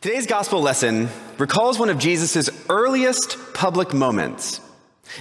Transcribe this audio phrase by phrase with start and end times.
[0.00, 4.60] Today's gospel lesson recalls one of Jesus' earliest public moments.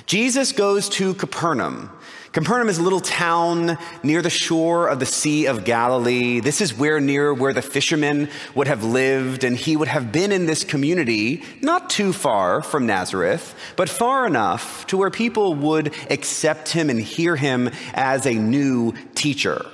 [0.06, 1.90] Jesus goes to Capernaum.
[2.32, 6.42] Capernaum is a little town near the shore of the Sea of Galilee.
[6.42, 10.32] This is where near where the fishermen would have lived, and he would have been
[10.32, 15.92] in this community, not too far from Nazareth, but far enough to where people would
[16.12, 19.66] accept him and hear him as a new teacher.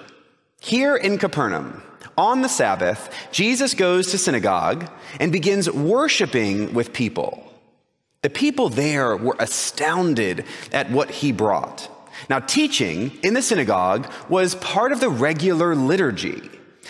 [0.61, 1.83] Here in Capernaum,
[2.17, 4.89] on the Sabbath, Jesus goes to synagogue
[5.19, 7.51] and begins worshiping with people.
[8.21, 11.89] The people there were astounded at what he brought.
[12.29, 16.49] Now, teaching in the synagogue was part of the regular liturgy.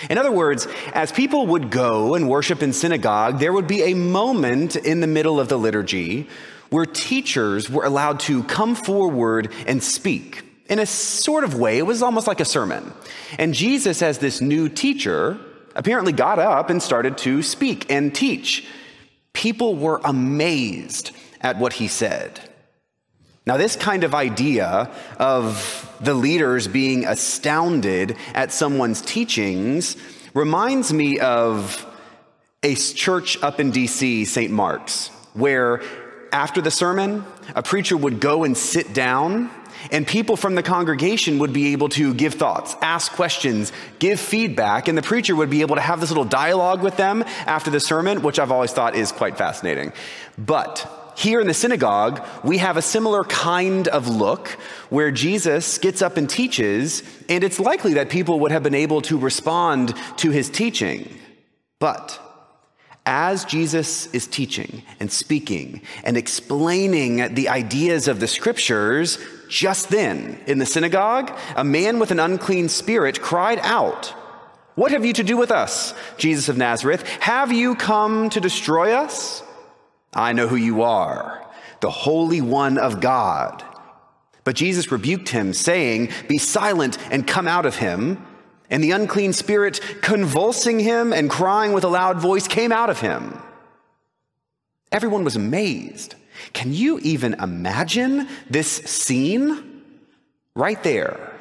[0.09, 3.93] In other words, as people would go and worship in synagogue, there would be a
[3.93, 6.27] moment in the middle of the liturgy
[6.69, 11.77] where teachers were allowed to come forward and speak in a sort of way.
[11.77, 12.93] It was almost like a sermon.
[13.37, 15.39] And Jesus, as this new teacher,
[15.75, 18.65] apparently got up and started to speak and teach.
[19.33, 22.39] People were amazed at what he said.
[23.45, 29.97] Now, this kind of idea of the leaders being astounded at someone's teachings
[30.33, 31.85] reminds me of
[32.63, 34.51] a church up in DC, St.
[34.51, 35.81] Mark's, where
[36.31, 39.51] after the sermon, a preacher would go and sit down
[39.91, 44.87] and people from the congregation would be able to give thoughts, ask questions, give feedback,
[44.87, 47.79] and the preacher would be able to have this little dialogue with them after the
[47.79, 49.93] sermon, which I've always thought is quite fascinating.
[50.37, 54.49] But here in the synagogue, we have a similar kind of look
[54.89, 59.01] where Jesus gets up and teaches, and it's likely that people would have been able
[59.03, 61.19] to respond to his teaching.
[61.79, 62.19] But
[63.05, 69.19] as Jesus is teaching and speaking and explaining the ideas of the scriptures,
[69.53, 74.07] just then in the synagogue, a man with an unclean spirit cried out,
[74.73, 77.07] What have you to do with us, Jesus of Nazareth?
[77.19, 79.43] Have you come to destroy us?
[80.11, 81.45] I know who you are,
[81.81, 83.63] the Holy One of God.
[84.43, 88.25] But Jesus rebuked him, saying, Be silent and come out of him.
[88.71, 92.99] And the unclean spirit, convulsing him and crying with a loud voice, came out of
[92.99, 93.39] him.
[94.93, 96.15] Everyone was amazed.
[96.53, 99.71] Can you even imagine this scene?
[100.55, 101.33] Right there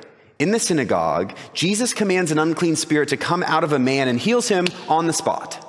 [0.43, 4.19] in the synagogue, Jesus commands an unclean spirit to come out of a man and
[4.19, 5.69] heals him on the spot.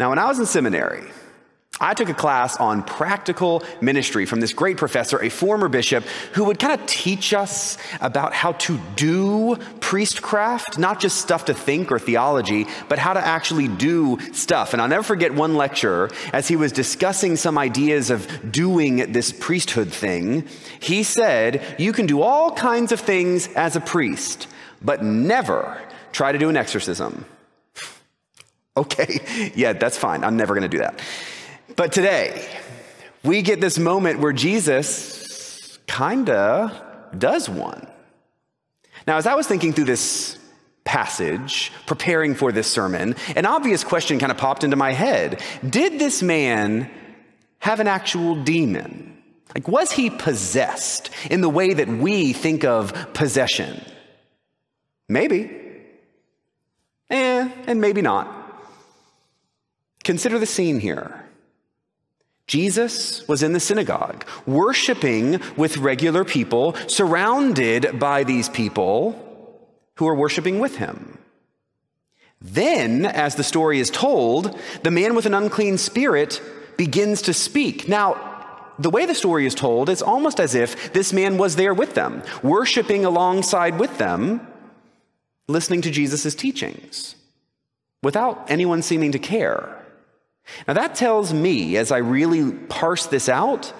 [0.00, 1.04] Now, when I was in seminary,
[1.80, 6.44] I took a class on practical ministry from this great professor, a former bishop, who
[6.44, 11.92] would kind of teach us about how to do priestcraft, not just stuff to think
[11.92, 14.72] or theology, but how to actually do stuff.
[14.72, 19.30] And I'll never forget one lecture as he was discussing some ideas of doing this
[19.32, 20.46] priesthood thing.
[20.80, 24.48] He said, You can do all kinds of things as a priest,
[24.80, 25.78] but never
[26.12, 27.26] try to do an exorcism.
[28.78, 30.24] okay, yeah, that's fine.
[30.24, 31.00] I'm never going to do that.
[31.76, 32.48] But today,
[33.22, 37.86] we get this moment where Jesus kinda does one.
[39.06, 40.38] Now, as I was thinking through this
[40.84, 45.42] passage, preparing for this sermon, an obvious question kind of popped into my head.
[45.68, 46.90] Did this man
[47.58, 49.22] have an actual demon?
[49.54, 53.84] Like, was he possessed in the way that we think of possession?
[55.08, 55.50] Maybe.
[57.10, 58.32] Eh, and maybe not.
[60.04, 61.25] Consider the scene here.
[62.46, 69.22] Jesus was in the synagogue, worshiping with regular people, surrounded by these people
[69.96, 71.18] who are worshiping with him.
[72.40, 76.40] Then, as the story is told, the man with an unclean spirit
[76.76, 77.88] begins to speak.
[77.88, 78.34] Now,
[78.78, 81.94] the way the story is told, it's almost as if this man was there with
[81.94, 84.46] them, worshiping alongside with them,
[85.48, 87.16] listening to Jesus' teachings,
[88.02, 89.85] without anyone seeming to care.
[90.66, 93.72] Now, that tells me, as I really parse this out,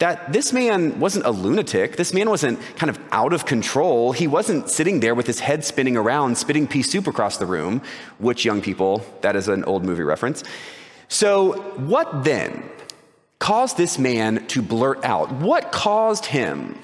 [0.00, 1.96] that this man wasn't a lunatic.
[1.96, 4.12] This man wasn't kind of out of control.
[4.12, 7.82] He wasn't sitting there with his head spinning around, spitting pea soup across the room,
[8.18, 10.42] which, young people, that is an old movie reference.
[11.08, 12.62] So, what then
[13.38, 15.32] caused this man to blurt out?
[15.32, 16.78] What caused him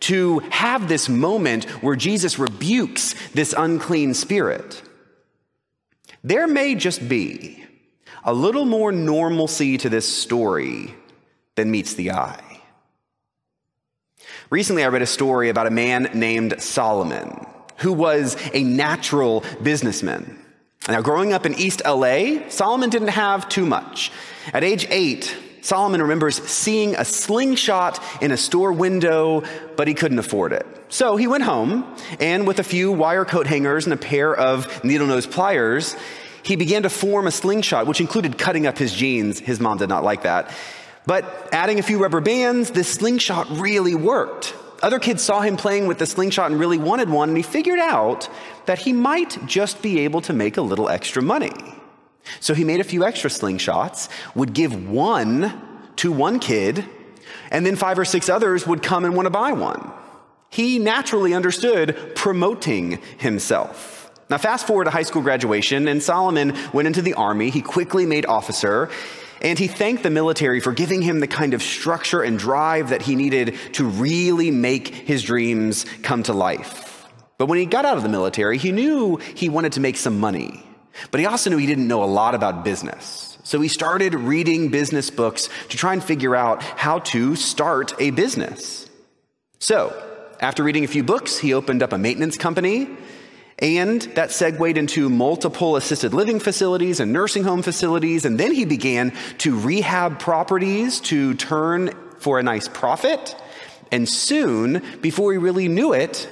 [0.00, 4.82] to have this moment where Jesus rebukes this unclean spirit?
[6.22, 7.62] There may just be
[8.24, 10.94] a little more normalcy to this story
[11.56, 12.60] than meets the eye.
[14.50, 17.46] Recently, I read a story about a man named Solomon
[17.78, 20.38] who was a natural businessman.
[20.88, 24.12] Now, growing up in East LA, Solomon didn't have too much.
[24.52, 29.42] At age eight, Solomon remembers seeing a slingshot in a store window,
[29.76, 30.66] but he couldn't afford it.
[30.90, 34.84] So he went home, and with a few wire coat hangers and a pair of
[34.84, 35.96] needle nose pliers,
[36.44, 39.40] he began to form a slingshot, which included cutting up his jeans.
[39.40, 40.50] His mom did not like that.
[41.06, 44.54] But adding a few rubber bands, this slingshot really worked.
[44.82, 47.78] Other kids saw him playing with the slingshot and really wanted one, and he figured
[47.78, 48.28] out
[48.66, 51.52] that he might just be able to make a little extra money.
[52.40, 55.60] So he made a few extra slingshots, would give one
[55.96, 56.84] to one kid,
[57.50, 59.90] and then five or six others would come and want to buy one.
[60.50, 63.93] He naturally understood promoting himself.
[64.30, 67.50] Now, fast forward to high school graduation, and Solomon went into the army.
[67.50, 68.90] He quickly made officer,
[69.42, 73.02] and he thanked the military for giving him the kind of structure and drive that
[73.02, 77.06] he needed to really make his dreams come to life.
[77.36, 80.18] But when he got out of the military, he knew he wanted to make some
[80.20, 80.62] money.
[81.10, 83.36] But he also knew he didn't know a lot about business.
[83.42, 88.10] So he started reading business books to try and figure out how to start a
[88.10, 88.88] business.
[89.58, 90.00] So,
[90.40, 92.88] after reading a few books, he opened up a maintenance company,
[93.58, 98.24] and that segued into multiple assisted living facilities and nursing home facilities.
[98.24, 103.36] And then he began to rehab properties to turn for a nice profit.
[103.92, 106.28] And soon, before he really knew it,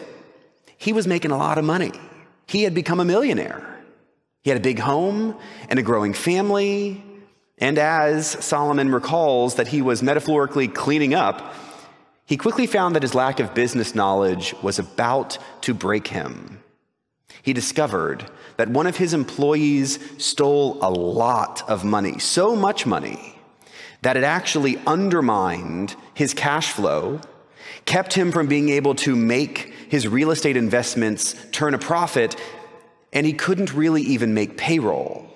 [0.77, 1.93] he was making a lot of money.
[2.47, 3.69] He had become a millionaire.
[4.43, 5.37] He had a big home
[5.69, 7.05] and a growing family.
[7.59, 11.55] And as Solomon recalls that he was metaphorically cleaning up,
[12.25, 16.63] he quickly found that his lack of business knowledge was about to break him.
[17.43, 23.39] He discovered that one of his employees stole a lot of money, so much money
[24.03, 27.21] that it actually undermined his cash flow,
[27.85, 32.37] kept him from being able to make his real estate investments turn a profit,
[33.13, 35.29] and he couldn't really even make payroll.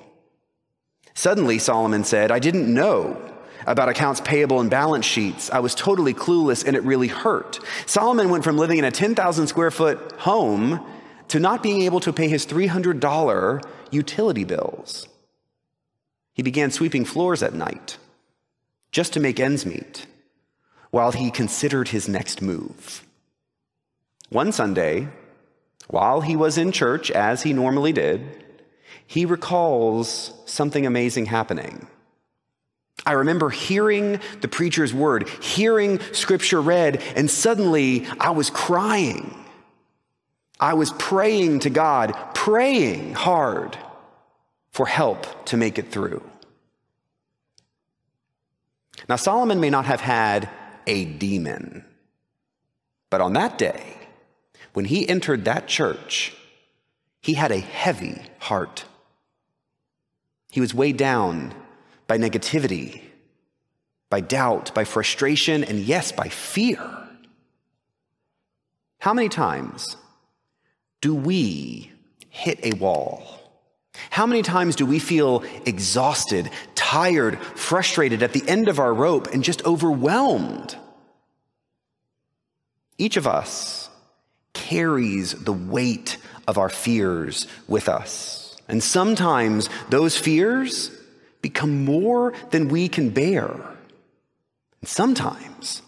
[1.14, 3.22] Suddenly, Solomon said, I didn't know
[3.66, 5.50] about accounts payable and balance sheets.
[5.50, 7.58] I was totally clueless and it really hurt.
[7.87, 10.87] Solomon went from living in a 10,000 square foot home
[11.28, 15.08] to not being able to pay his $300 utility bills.
[16.32, 17.99] He began sweeping floors at night
[18.93, 20.06] just to make ends meet
[20.90, 23.05] while he considered his next move.
[24.28, 25.08] One Sunday,
[25.88, 28.44] while he was in church, as he normally did,
[29.06, 31.87] he recalls something amazing happening.
[33.05, 39.45] I remember hearing the preacher's word, hearing scripture read, and suddenly I was crying.
[40.58, 43.76] I was praying to God, praying hard
[44.70, 46.22] for help to make it through.
[49.08, 50.48] Now, Solomon may not have had
[50.86, 51.84] a demon,
[53.10, 53.94] but on that day,
[54.72, 56.34] when he entered that church,
[57.20, 58.84] he had a heavy heart.
[60.50, 61.54] He was weighed down
[62.06, 63.02] by negativity,
[64.10, 66.78] by doubt, by frustration, and yes, by fear.
[69.00, 69.96] How many times
[71.06, 71.92] do we
[72.30, 73.24] hit a wall?
[74.10, 79.28] How many times do we feel exhausted, tired, frustrated at the end of our rope,
[79.28, 80.76] and just overwhelmed?
[82.98, 83.88] Each of us
[84.52, 86.16] carries the weight
[86.48, 88.56] of our fears with us.
[88.66, 90.90] And sometimes those fears
[91.40, 93.52] become more than we can bear.
[94.80, 95.82] And sometimes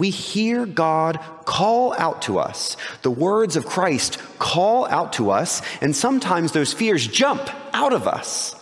[0.00, 2.76] we hear God call out to us.
[3.02, 8.08] The words of Christ call out to us, and sometimes those fears jump out of
[8.08, 8.56] us,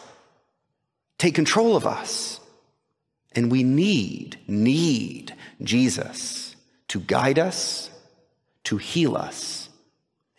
[1.16, 2.40] take control of us.
[3.32, 6.56] And we need, need Jesus
[6.88, 7.88] to guide us
[8.68, 9.70] to heal us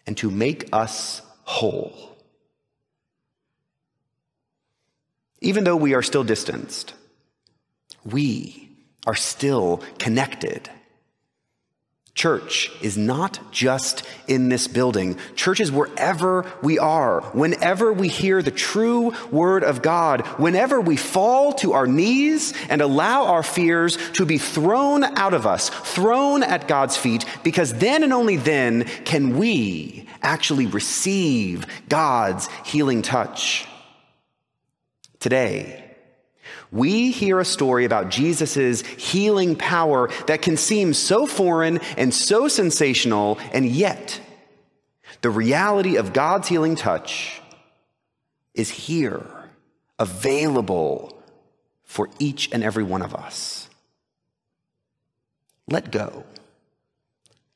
[0.05, 2.15] and to make us whole.
[5.41, 6.93] Even though we are still distanced,
[8.05, 8.69] we
[9.07, 10.69] are still connected
[12.19, 15.15] Church is not just in this building.
[15.35, 20.97] Church is wherever we are, whenever we hear the true word of God, whenever we
[20.97, 26.43] fall to our knees and allow our fears to be thrown out of us, thrown
[26.43, 33.65] at God's feet, because then and only then can we actually receive God's healing touch.
[35.21, 35.88] Today,
[36.71, 42.47] we hear a story about Jesus' healing power that can seem so foreign and so
[42.47, 44.19] sensational, and yet
[45.21, 47.41] the reality of God's healing touch
[48.53, 49.25] is here,
[49.97, 51.21] available
[51.83, 53.69] for each and every one of us.
[55.67, 56.23] Let go.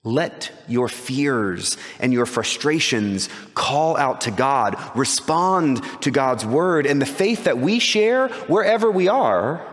[0.03, 6.86] Let your fears and your frustrations call out to God, respond to God's word.
[6.86, 9.65] And the faith that we share wherever we are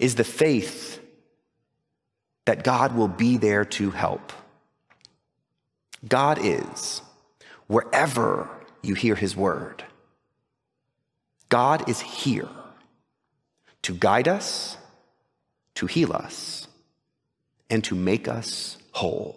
[0.00, 1.00] is the faith
[2.46, 4.32] that God will be there to help.
[6.08, 7.02] God is
[7.66, 8.48] wherever
[8.82, 9.84] you hear his word.
[11.48, 12.48] God is here
[13.82, 14.76] to guide us,
[15.74, 16.68] to heal us,
[17.68, 19.36] and to make us whole.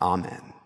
[0.00, 0.57] Amen.